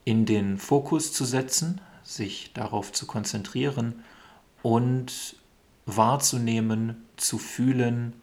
in 0.06 0.26
den 0.26 0.58
Fokus 0.58 1.14
zu 1.14 1.26
setzen, 1.26 1.82
sich 2.04 2.54
darauf 2.54 2.92
zu 2.92 3.06
konzentrieren 3.06 4.04
und 4.64 5.36
wahrzunehmen, 5.86 7.06
zu 7.18 7.38
fühlen, 7.38 8.14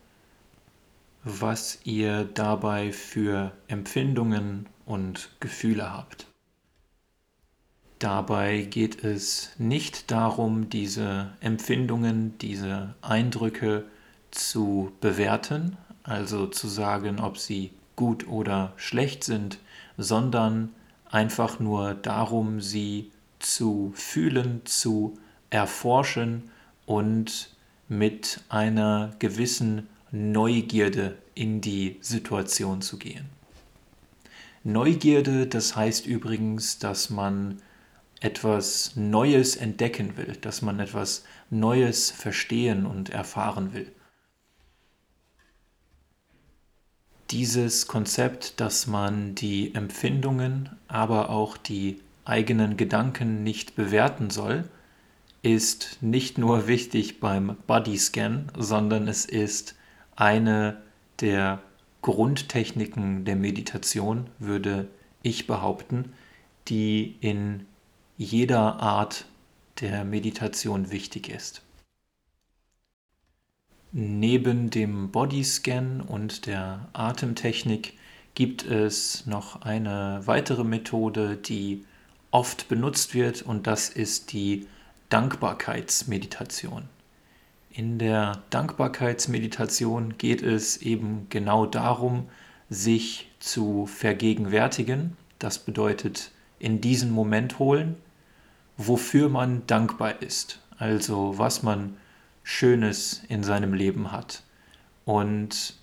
was 1.24 1.78
ihr 1.84 2.24
dabei 2.24 2.92
für 2.92 3.52
Empfindungen 3.68 4.66
und 4.86 5.30
Gefühle 5.40 5.92
habt. 5.92 6.26
Dabei 7.98 8.62
geht 8.62 9.04
es 9.04 9.50
nicht 9.58 10.10
darum, 10.10 10.68
diese 10.68 11.32
Empfindungen, 11.40 12.36
diese 12.38 12.94
Eindrücke 13.02 13.84
zu 14.30 14.92
bewerten, 15.00 15.76
also 16.02 16.46
zu 16.46 16.68
sagen, 16.68 17.20
ob 17.20 17.38
sie 17.38 17.70
gut 17.96 18.26
oder 18.28 18.72
schlecht 18.76 19.24
sind, 19.24 19.58
sondern 19.96 20.70
einfach 21.10 21.60
nur 21.60 21.94
darum, 21.94 22.60
sie 22.60 23.10
zu 23.38 23.92
fühlen, 23.94 24.62
zu 24.64 25.16
erforschen 25.50 26.50
und 26.86 27.54
mit 27.88 28.40
einer 28.48 29.14
gewissen 29.18 29.88
Neugierde 30.10 31.16
in 31.34 31.60
die 31.60 31.96
Situation 32.00 32.82
zu 32.82 32.98
gehen. 32.98 33.26
Neugierde, 34.64 35.46
das 35.46 35.76
heißt 35.76 36.06
übrigens, 36.06 36.78
dass 36.78 37.10
man 37.10 37.60
etwas 38.24 38.96
Neues 38.96 39.54
entdecken 39.54 40.16
will, 40.16 40.36
dass 40.40 40.62
man 40.62 40.80
etwas 40.80 41.24
Neues 41.50 42.10
verstehen 42.10 42.86
und 42.86 43.10
erfahren 43.10 43.74
will. 43.74 43.92
Dieses 47.30 47.86
Konzept, 47.86 48.60
dass 48.60 48.86
man 48.86 49.34
die 49.34 49.74
Empfindungen, 49.74 50.70
aber 50.88 51.28
auch 51.28 51.58
die 51.58 52.00
eigenen 52.24 52.78
Gedanken 52.78 53.42
nicht 53.42 53.76
bewerten 53.76 54.30
soll, 54.30 54.64
ist 55.42 55.98
nicht 56.00 56.38
nur 56.38 56.66
wichtig 56.66 57.20
beim 57.20 57.58
Bodyscan, 57.66 58.50
sondern 58.56 59.06
es 59.06 59.26
ist 59.26 59.74
eine 60.16 60.80
der 61.20 61.60
Grundtechniken 62.00 63.26
der 63.26 63.36
Meditation, 63.36 64.30
würde 64.38 64.88
ich 65.22 65.46
behaupten, 65.46 66.14
die 66.68 67.16
in 67.20 67.66
jeder 68.16 68.80
Art 68.80 69.26
der 69.80 70.04
Meditation 70.04 70.90
wichtig 70.90 71.28
ist. 71.28 71.62
Neben 73.92 74.70
dem 74.70 75.10
Bodyscan 75.10 76.00
und 76.00 76.46
der 76.46 76.88
Atemtechnik 76.92 77.94
gibt 78.34 78.64
es 78.64 79.26
noch 79.26 79.62
eine 79.62 80.22
weitere 80.24 80.64
Methode, 80.64 81.36
die 81.36 81.84
oft 82.30 82.68
benutzt 82.68 83.14
wird 83.14 83.42
und 83.42 83.66
das 83.66 83.88
ist 83.88 84.32
die 84.32 84.66
Dankbarkeitsmeditation. 85.08 86.88
In 87.70 87.98
der 87.98 88.42
Dankbarkeitsmeditation 88.50 90.18
geht 90.18 90.42
es 90.42 90.76
eben 90.78 91.28
genau 91.28 91.66
darum, 91.66 92.28
sich 92.70 93.30
zu 93.38 93.86
vergegenwärtigen. 93.86 95.16
Das 95.38 95.60
bedeutet 95.60 96.32
in 96.64 96.80
diesen 96.80 97.10
Moment 97.10 97.58
holen, 97.58 97.96
wofür 98.78 99.28
man 99.28 99.66
dankbar 99.66 100.22
ist, 100.22 100.60
also 100.78 101.36
was 101.36 101.62
man 101.62 101.98
Schönes 102.42 103.22
in 103.28 103.44
seinem 103.44 103.74
Leben 103.74 104.12
hat. 104.12 104.42
Und 105.04 105.74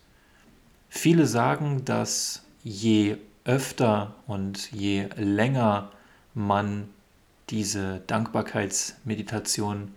viele 0.90 1.28
sagen, 1.28 1.86
dass 1.86 2.44
je 2.64 3.18
öfter 3.46 4.16
und 4.26 4.72
je 4.72 5.08
länger 5.16 5.92
man 6.34 6.90
diese 7.52 8.00
Dankbarkeitsmeditation 8.08 9.92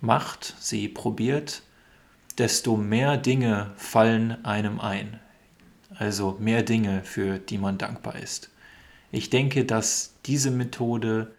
macht, 0.00 0.56
sie 0.58 0.88
probiert, 0.88 1.62
desto 2.36 2.76
mehr 2.76 3.16
Dinge 3.16 3.70
fallen 3.76 4.44
einem 4.44 4.80
ein. 4.80 5.20
Also 5.94 6.36
mehr 6.40 6.64
Dinge, 6.64 7.04
für 7.04 7.38
die 7.38 7.58
man 7.58 7.78
dankbar 7.78 8.16
ist. 8.16 8.50
Ich 9.12 9.30
denke, 9.30 9.64
dass 9.64 10.14
diese 10.26 10.50
Methode 10.50 11.34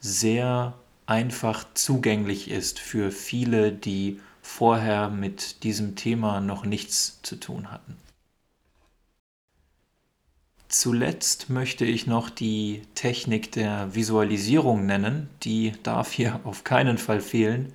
sehr 0.00 0.74
einfach 1.06 1.66
zugänglich 1.74 2.50
ist 2.50 2.78
für 2.78 3.10
viele, 3.10 3.72
die 3.72 4.20
vorher 4.42 5.08
mit 5.08 5.62
diesem 5.64 5.96
Thema 5.96 6.40
noch 6.40 6.64
nichts 6.64 7.20
zu 7.22 7.36
tun 7.36 7.70
hatten. 7.70 7.96
Zuletzt 10.68 11.50
möchte 11.50 11.84
ich 11.84 12.06
noch 12.06 12.30
die 12.30 12.82
Technik 12.94 13.52
der 13.52 13.94
Visualisierung 13.94 14.86
nennen, 14.86 15.30
die 15.42 15.72
darf 15.82 16.12
hier 16.12 16.40
auf 16.44 16.64
keinen 16.64 16.98
Fall 16.98 17.20
fehlen. 17.20 17.72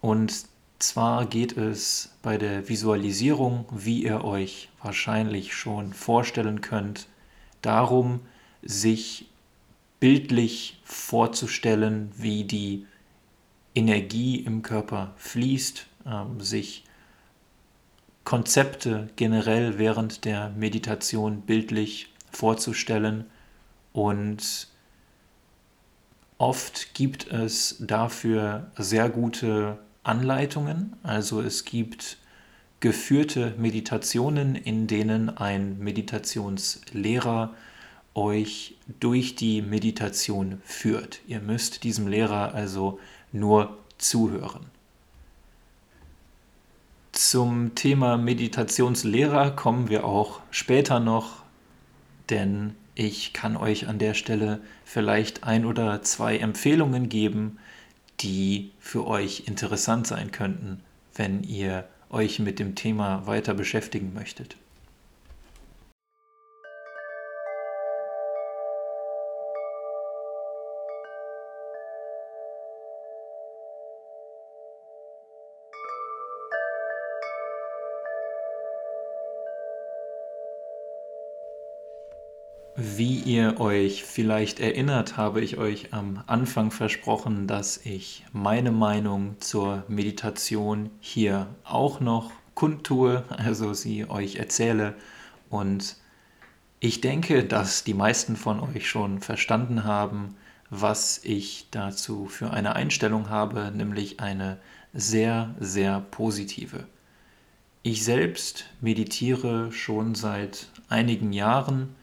Und 0.00 0.46
zwar 0.78 1.26
geht 1.26 1.56
es 1.56 2.10
bei 2.22 2.38
der 2.38 2.68
Visualisierung, 2.68 3.66
wie 3.70 4.02
ihr 4.02 4.24
euch 4.24 4.70
wahrscheinlich 4.82 5.54
schon 5.54 5.92
vorstellen 5.92 6.60
könnt, 6.60 7.06
darum, 7.60 8.20
sich 8.62 9.26
bildlich 10.00 10.80
vorzustellen, 10.84 12.10
wie 12.16 12.44
die 12.44 12.86
Energie 13.74 14.40
im 14.40 14.62
Körper 14.62 15.14
fließt, 15.16 15.86
ähm, 16.06 16.40
sich 16.40 16.84
Konzepte 18.24 19.08
generell 19.16 19.78
während 19.78 20.24
der 20.24 20.50
Meditation 20.50 21.42
bildlich 21.42 22.12
vorzustellen. 22.30 23.26
Und 23.92 24.68
oft 26.38 26.94
gibt 26.94 27.30
es 27.30 27.76
dafür 27.80 28.70
sehr 28.76 29.08
gute 29.08 29.78
Anleitungen, 30.02 30.96
also 31.02 31.40
es 31.40 31.64
gibt 31.64 32.18
geführte 32.80 33.54
Meditationen, 33.58 34.56
in 34.56 34.88
denen 34.88 35.30
ein 35.30 35.78
Meditationslehrer 35.78 37.54
euch 38.14 38.74
durch 39.00 39.36
die 39.36 39.62
Meditation 39.62 40.60
führt. 40.64 41.20
Ihr 41.26 41.40
müsst 41.40 41.84
diesem 41.84 42.08
Lehrer 42.08 42.54
also 42.54 42.98
nur 43.32 43.78
zuhören. 43.98 44.66
Zum 47.12 47.74
Thema 47.74 48.16
Meditationslehrer 48.16 49.50
kommen 49.50 49.88
wir 49.88 50.04
auch 50.04 50.40
später 50.50 50.98
noch, 50.98 51.42
denn 52.30 52.74
ich 52.94 53.32
kann 53.32 53.56
euch 53.56 53.88
an 53.88 53.98
der 53.98 54.14
Stelle 54.14 54.60
vielleicht 54.84 55.44
ein 55.44 55.64
oder 55.64 56.02
zwei 56.02 56.38
Empfehlungen 56.38 57.08
geben, 57.08 57.58
die 58.20 58.70
für 58.78 59.06
euch 59.06 59.44
interessant 59.46 60.06
sein 60.06 60.30
könnten, 60.32 60.80
wenn 61.14 61.42
ihr 61.42 61.86
euch 62.10 62.38
mit 62.38 62.58
dem 62.58 62.74
Thema 62.74 63.26
weiter 63.26 63.54
beschäftigen 63.54 64.12
möchtet. 64.14 64.56
Wie 82.84 83.20
ihr 83.20 83.60
euch 83.60 84.02
vielleicht 84.02 84.58
erinnert, 84.58 85.16
habe 85.16 85.40
ich 85.40 85.56
euch 85.56 85.94
am 85.94 86.24
Anfang 86.26 86.72
versprochen, 86.72 87.46
dass 87.46 87.76
ich 87.86 88.24
meine 88.32 88.72
Meinung 88.72 89.36
zur 89.38 89.84
Meditation 89.86 90.90
hier 90.98 91.46
auch 91.62 92.00
noch 92.00 92.32
kundtue, 92.54 93.22
also 93.28 93.72
sie 93.72 94.10
euch 94.10 94.34
erzähle. 94.34 94.96
Und 95.48 95.94
ich 96.80 97.00
denke, 97.00 97.44
dass 97.44 97.84
die 97.84 97.94
meisten 97.94 98.34
von 98.34 98.58
euch 98.58 98.88
schon 98.88 99.20
verstanden 99.20 99.84
haben, 99.84 100.34
was 100.68 101.20
ich 101.22 101.68
dazu 101.70 102.26
für 102.26 102.50
eine 102.50 102.74
Einstellung 102.74 103.28
habe, 103.28 103.70
nämlich 103.72 104.18
eine 104.18 104.58
sehr, 104.92 105.54
sehr 105.60 106.00
positive. 106.00 106.88
Ich 107.84 108.02
selbst 108.02 108.64
meditiere 108.80 109.70
schon 109.70 110.16
seit 110.16 110.66
einigen 110.88 111.32
Jahren 111.32 111.94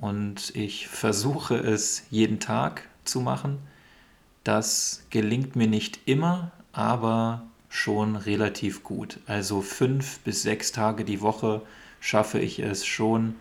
und 0.00 0.54
ich 0.54 0.88
versuche 0.88 1.56
es 1.56 2.04
jeden 2.10 2.40
Tag 2.40 2.88
zu 3.04 3.20
machen. 3.20 3.58
Das 4.44 5.04
gelingt 5.10 5.56
mir 5.56 5.66
nicht 5.66 6.00
immer, 6.06 6.52
aber 6.72 7.46
schon 7.68 8.16
relativ 8.16 8.82
gut. 8.82 9.20
Also 9.26 9.60
fünf 9.60 10.20
bis 10.20 10.42
sechs 10.42 10.72
Tage 10.72 11.04
die 11.04 11.20
Woche 11.20 11.62
schaffe 12.00 12.38
ich 12.38 12.60
es 12.60 12.86
schon, 12.86 13.34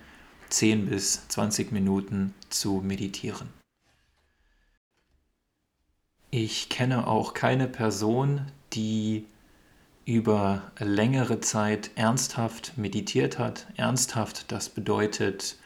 10 0.50 0.88
bis 0.88 1.28
20 1.28 1.72
Minuten 1.72 2.34
zu 2.50 2.82
meditieren. 2.84 3.50
Ich 6.32 6.70
kenne 6.70 7.08
auch 7.08 7.34
keine 7.34 7.68
Person, 7.68 8.42
die 8.74 9.26
über 10.06 10.72
längere 10.80 11.42
Zeit 11.42 11.92
ernsthaft 11.96 12.78
meditiert 12.78 13.40
hat. 13.40 13.68
Ernsthaft, 13.76 14.52
das 14.52 14.70
bedeutet 14.70 15.58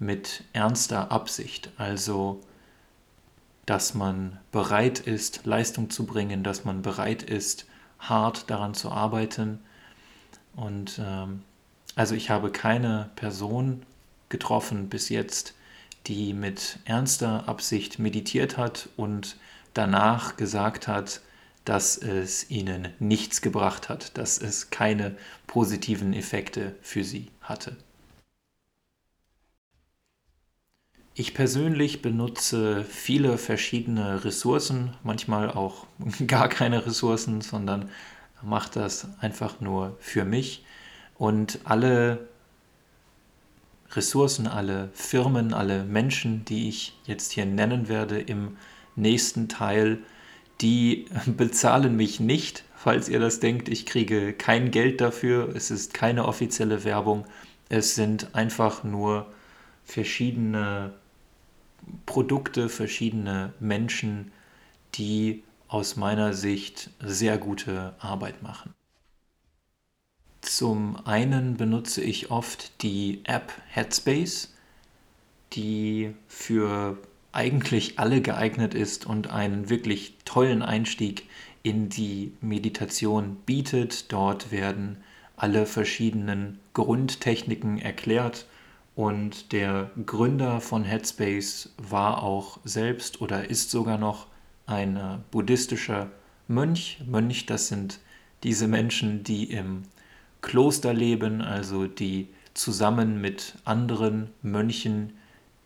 mit 0.00 0.42
ernster 0.52 1.12
Absicht, 1.12 1.70
also 1.76 2.40
dass 3.66 3.94
man 3.94 4.40
bereit 4.50 4.98
ist, 4.98 5.46
Leistung 5.46 5.90
zu 5.90 6.04
bringen, 6.04 6.42
dass 6.42 6.64
man 6.64 6.82
bereit 6.82 7.22
ist, 7.22 7.66
hart 8.00 8.50
daran 8.50 8.74
zu 8.74 8.90
arbeiten. 8.90 9.60
Und 10.56 11.00
ähm, 11.04 11.42
also 11.94 12.16
ich 12.16 12.30
habe 12.30 12.50
keine 12.50 13.10
Person 13.14 13.82
getroffen 14.28 14.88
bis 14.88 15.08
jetzt, 15.08 15.54
die 16.06 16.32
mit 16.32 16.78
ernster 16.84 17.48
Absicht 17.48 17.98
meditiert 17.98 18.56
hat 18.56 18.88
und 18.96 19.36
danach 19.74 20.36
gesagt 20.36 20.88
hat, 20.88 21.20
dass 21.64 21.98
es 21.98 22.50
ihnen 22.50 22.88
nichts 22.98 23.42
gebracht 23.42 23.88
hat, 23.88 24.16
dass 24.16 24.38
es 24.38 24.70
keine 24.70 25.14
positiven 25.46 26.14
Effekte 26.14 26.74
für 26.80 27.04
sie 27.04 27.28
hatte. 27.42 27.76
Ich 31.20 31.34
persönlich 31.34 32.00
benutze 32.00 32.82
viele 32.82 33.36
verschiedene 33.36 34.24
Ressourcen, 34.24 34.94
manchmal 35.02 35.50
auch 35.50 35.86
gar 36.26 36.48
keine 36.48 36.86
Ressourcen, 36.86 37.42
sondern 37.42 37.90
mache 38.40 38.70
das 38.72 39.06
einfach 39.20 39.60
nur 39.60 39.98
für 40.00 40.24
mich. 40.24 40.64
Und 41.18 41.58
alle 41.64 42.26
Ressourcen, 43.92 44.46
alle 44.46 44.88
Firmen, 44.94 45.52
alle 45.52 45.84
Menschen, 45.84 46.46
die 46.46 46.70
ich 46.70 46.94
jetzt 47.04 47.32
hier 47.32 47.44
nennen 47.44 47.90
werde 47.90 48.18
im 48.18 48.56
nächsten 48.96 49.50
Teil, 49.50 49.98
die 50.62 51.04
bezahlen 51.26 51.96
mich 51.96 52.18
nicht, 52.18 52.64
falls 52.74 53.10
ihr 53.10 53.20
das 53.20 53.40
denkt. 53.40 53.68
Ich 53.68 53.84
kriege 53.84 54.32
kein 54.32 54.70
Geld 54.70 55.02
dafür. 55.02 55.54
Es 55.54 55.70
ist 55.70 55.92
keine 55.92 56.24
offizielle 56.24 56.82
Werbung. 56.84 57.26
Es 57.68 57.94
sind 57.94 58.34
einfach 58.34 58.84
nur 58.84 59.26
verschiedene 59.84 60.94
Produkte, 62.06 62.68
verschiedene 62.68 63.52
Menschen, 63.60 64.32
die 64.94 65.42
aus 65.68 65.96
meiner 65.96 66.32
Sicht 66.32 66.90
sehr 67.00 67.38
gute 67.38 67.94
Arbeit 67.98 68.42
machen. 68.42 68.74
Zum 70.40 70.96
einen 71.06 71.56
benutze 71.56 72.02
ich 72.02 72.30
oft 72.30 72.82
die 72.82 73.20
App 73.24 73.52
Headspace, 73.68 74.54
die 75.52 76.14
für 76.26 76.98
eigentlich 77.32 77.98
alle 77.98 78.20
geeignet 78.20 78.74
ist 78.74 79.06
und 79.06 79.30
einen 79.30 79.68
wirklich 79.68 80.16
tollen 80.24 80.62
Einstieg 80.62 81.28
in 81.62 81.88
die 81.88 82.32
Meditation 82.40 83.36
bietet. 83.46 84.10
Dort 84.12 84.50
werden 84.50 84.96
alle 85.36 85.66
verschiedenen 85.66 86.58
Grundtechniken 86.72 87.78
erklärt 87.78 88.46
und 89.00 89.52
der 89.52 89.90
Gründer 90.04 90.60
von 90.60 90.84
Headspace 90.84 91.70
war 91.78 92.22
auch 92.22 92.58
selbst 92.64 93.22
oder 93.22 93.48
ist 93.48 93.70
sogar 93.70 93.96
noch 93.96 94.26
ein 94.66 94.98
äh, 94.98 95.16
buddhistischer 95.30 96.10
Mönch. 96.48 97.00
Mönch, 97.06 97.46
das 97.46 97.68
sind 97.68 97.98
diese 98.42 98.68
Menschen, 98.68 99.24
die 99.24 99.44
im 99.44 99.84
Kloster 100.42 100.92
leben, 100.92 101.40
also 101.40 101.86
die 101.86 102.28
zusammen 102.52 103.22
mit 103.22 103.54
anderen 103.64 104.28
Mönchen 104.42 105.14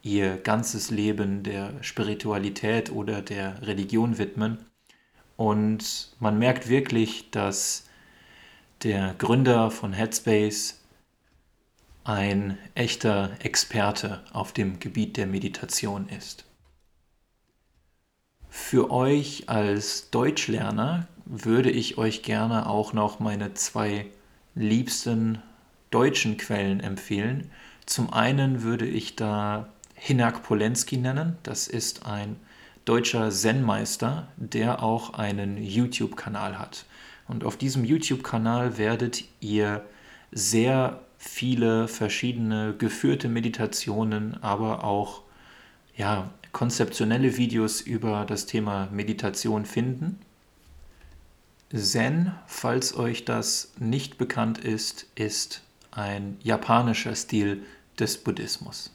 ihr 0.04 0.36
ganzes 0.36 0.92
Leben 0.92 1.42
der 1.42 1.72
Spiritualität 1.82 2.92
oder 2.92 3.20
der 3.20 3.66
Religion 3.66 4.16
widmen. 4.16 4.58
Und 5.36 6.14
man 6.20 6.38
merkt 6.38 6.68
wirklich, 6.68 7.32
dass 7.32 7.88
der 8.84 9.16
Gründer 9.18 9.72
von 9.72 9.92
Headspace 9.92 10.83
ein 12.04 12.58
echter 12.74 13.30
Experte 13.40 14.22
auf 14.32 14.52
dem 14.52 14.78
Gebiet 14.78 15.16
der 15.16 15.26
Meditation 15.26 16.08
ist. 16.08 16.44
Für 18.50 18.90
euch 18.90 19.48
als 19.48 20.10
Deutschlerner 20.10 21.08
würde 21.24 21.70
ich 21.70 21.98
euch 21.98 22.22
gerne 22.22 22.68
auch 22.68 22.92
noch 22.92 23.18
meine 23.18 23.54
zwei 23.54 24.06
liebsten 24.54 25.42
deutschen 25.90 26.36
Quellen 26.36 26.80
empfehlen. 26.80 27.50
Zum 27.86 28.12
einen 28.12 28.62
würde 28.62 28.86
ich 28.86 29.16
da 29.16 29.68
Hinak 29.94 30.42
Polenski 30.42 30.98
nennen. 30.98 31.38
Das 31.42 31.66
ist 31.66 32.06
ein 32.06 32.36
deutscher 32.84 33.30
Zen-Meister, 33.30 34.28
der 34.36 34.82
auch 34.82 35.14
einen 35.14 35.62
YouTube-Kanal 35.62 36.58
hat. 36.58 36.84
Und 37.26 37.44
auf 37.44 37.56
diesem 37.56 37.84
YouTube-Kanal 37.84 38.76
werdet 38.76 39.24
ihr 39.40 39.84
sehr 40.32 41.00
viele 41.18 41.88
verschiedene 41.88 42.74
geführte 42.76 43.28
Meditationen, 43.28 44.42
aber 44.42 44.84
auch 44.84 45.22
ja, 45.96 46.30
konzeptionelle 46.52 47.36
Videos 47.36 47.80
über 47.80 48.24
das 48.24 48.46
Thema 48.46 48.88
Meditation 48.90 49.64
finden. 49.64 50.18
Zen, 51.74 52.32
falls 52.46 52.96
euch 52.96 53.24
das 53.24 53.72
nicht 53.78 54.18
bekannt 54.18 54.58
ist, 54.58 55.06
ist 55.14 55.62
ein 55.90 56.36
japanischer 56.42 57.14
Stil 57.14 57.62
des 57.98 58.18
Buddhismus. 58.18 58.90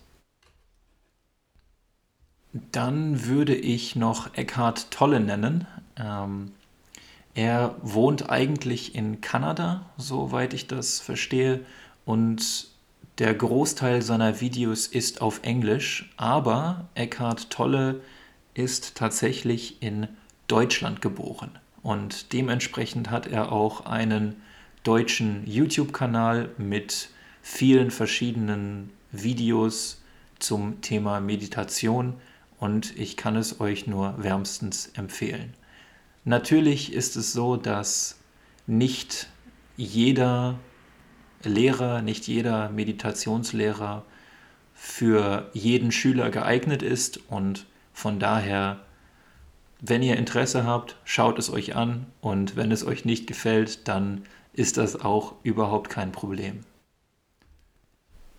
Dann 2.72 3.26
würde 3.26 3.56
ich 3.56 3.96
noch 3.96 4.34
Eckhart 4.36 4.92
Tolle 4.92 5.20
nennen. 5.20 5.68
Ähm, 5.98 6.52
er 7.40 7.78
wohnt 7.82 8.30
eigentlich 8.30 8.96
in 8.96 9.22
Kanada, 9.22 9.86
soweit 9.96 10.54
ich 10.54 10.68
das 10.68 11.00
verstehe, 11.00 11.62
und 12.04 12.68
der 13.18 13.34
Großteil 13.34 14.02
seiner 14.02 14.42
Videos 14.42 14.88
ist 14.88 15.22
auf 15.22 15.40
Englisch, 15.44 16.14
aber 16.18 16.90
Eckhart 16.96 17.50
Tolle 17.50 18.02
ist 18.56 18.96
tatsächlich 18.96 19.82
in 19.82 20.10
Deutschland 20.48 21.02
geboren 21.02 21.52
und 21.82 22.34
dementsprechend 22.34 23.10
hat 23.10 23.26
er 23.26 23.54
auch 23.54 23.86
einen 23.86 24.42
deutschen 24.84 25.48
YouTube-Kanal 25.48 26.50
mit 26.58 27.08
vielen 27.42 27.90
verschiedenen 27.90 28.90
Videos 29.14 30.02
zum 30.40 30.82
Thema 30.82 31.22
Meditation 31.22 32.16
und 32.60 32.98
ich 33.00 33.16
kann 33.16 33.38
es 33.38 33.62
euch 33.62 33.88
nur 33.88 34.22
wärmstens 34.22 34.88
empfehlen. 34.88 35.54
Natürlich 36.30 36.94
ist 36.94 37.16
es 37.16 37.34
so, 37.34 37.58
dass 37.58 38.20
nicht 38.68 39.30
jeder 39.78 40.60
Lehrer, 41.44 42.04
nicht 42.04 42.28
jeder 42.28 42.70
Meditationslehrer 42.70 44.06
für 44.76 45.50
jeden 45.54 45.92
Schüler 45.92 46.30
geeignet 46.30 46.84
ist 46.84 47.20
und 47.32 47.66
von 47.94 48.20
daher, 48.20 48.80
wenn 49.82 50.04
ihr 50.04 50.18
Interesse 50.18 50.66
habt, 50.66 50.98
schaut 51.04 51.40
es 51.40 51.50
euch 51.50 51.76
an 51.76 52.06
und 52.22 52.56
wenn 52.56 52.72
es 52.72 52.86
euch 52.86 53.06
nicht 53.06 53.26
gefällt, 53.26 53.88
dann 53.88 54.22
ist 54.54 54.78
das 54.78 55.02
auch 55.02 55.34
überhaupt 55.42 55.90
kein 55.90 56.12
Problem. 56.12 56.60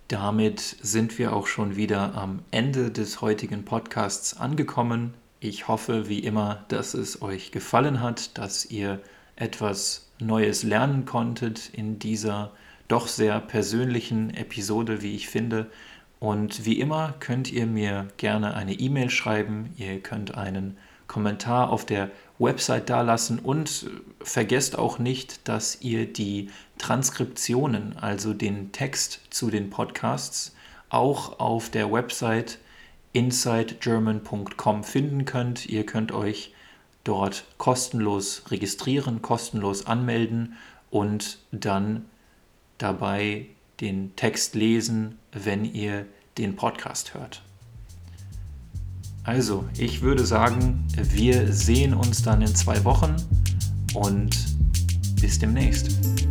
Damit 0.06 0.60
sind 0.60 1.18
wir 1.18 1.32
auch 1.32 1.48
schon 1.48 1.74
wieder 1.74 2.14
am 2.14 2.44
Ende 2.52 2.92
des 2.92 3.20
heutigen 3.20 3.64
Podcasts 3.64 4.36
angekommen. 4.36 5.14
Ich 5.42 5.68
hoffe 5.68 6.10
wie 6.10 6.18
immer, 6.18 6.66
dass 6.68 6.92
es 6.92 7.22
euch 7.22 7.50
gefallen 7.50 8.02
hat, 8.02 8.36
dass 8.36 8.66
ihr 8.66 9.00
etwas 9.36 10.10
Neues 10.18 10.64
lernen 10.64 11.06
konntet 11.06 11.70
in 11.72 11.98
dieser 11.98 12.52
doch 12.88 13.08
sehr 13.08 13.40
persönlichen 13.40 14.34
Episode, 14.34 15.00
wie 15.00 15.14
ich 15.14 15.30
finde. 15.30 15.70
Und 16.18 16.66
wie 16.66 16.78
immer 16.78 17.14
könnt 17.20 17.50
ihr 17.50 17.64
mir 17.64 18.08
gerne 18.18 18.52
eine 18.52 18.74
E-Mail 18.74 19.08
schreiben, 19.08 19.72
ihr 19.78 20.00
könnt 20.00 20.34
einen 20.36 20.76
Kommentar 21.06 21.70
auf 21.70 21.86
der 21.86 22.10
Website 22.38 22.90
dalassen 22.90 23.38
und 23.38 23.88
vergesst 24.22 24.78
auch 24.78 24.98
nicht, 24.98 25.48
dass 25.48 25.80
ihr 25.80 26.04
die 26.12 26.50
Transkriptionen, 26.76 27.96
also 27.96 28.34
den 28.34 28.72
Text 28.72 29.22
zu 29.30 29.50
den 29.50 29.70
Podcasts, 29.70 30.54
auch 30.90 31.38
auf 31.38 31.70
der 31.70 31.90
Website 31.90 32.58
insidegerman.com 33.12 34.84
finden 34.84 35.24
könnt. 35.24 35.66
Ihr 35.66 35.84
könnt 35.84 36.12
euch 36.12 36.54
dort 37.04 37.44
kostenlos 37.58 38.44
registrieren, 38.50 39.22
kostenlos 39.22 39.86
anmelden 39.86 40.54
und 40.90 41.38
dann 41.50 42.04
dabei 42.78 43.46
den 43.80 44.14
Text 44.16 44.54
lesen, 44.54 45.18
wenn 45.32 45.64
ihr 45.64 46.06
den 46.38 46.56
Podcast 46.56 47.14
hört. 47.14 47.42
Also, 49.24 49.68
ich 49.76 50.00
würde 50.00 50.24
sagen, 50.24 50.86
wir 50.96 51.52
sehen 51.52 51.94
uns 51.94 52.22
dann 52.22 52.40
in 52.40 52.54
zwei 52.54 52.84
Wochen 52.84 53.16
und 53.94 54.30
bis 55.20 55.38
demnächst. 55.38 56.29